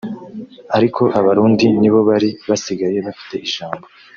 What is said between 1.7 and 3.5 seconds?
nibo bari basigaye bafite